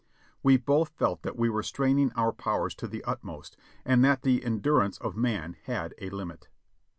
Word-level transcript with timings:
We 0.41 0.57
both 0.57 0.89
felt 0.89 1.21
that 1.21 1.37
we 1.37 1.47
were 1.47 1.61
straining 1.61 2.11
our 2.13 2.31
powers 2.31 2.73
to 2.77 2.87
the 2.87 3.03
utmost, 3.03 3.55
and 3.85 4.03
that 4.03 4.23
the 4.23 4.43
endurance 4.43 4.97
of 4.97 5.15
man 5.15 5.55
had 5.65 5.93
a 6.01 6.09
limit. 6.09 6.49